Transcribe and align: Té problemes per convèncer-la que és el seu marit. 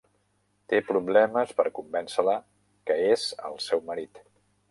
Té 0.71 0.77
problemes 0.87 1.51
per 1.59 1.65
convèncer-la 1.79 2.35
que 2.89 2.97
és 3.13 3.27
el 3.51 3.61
seu 3.69 3.87
marit. 3.93 4.27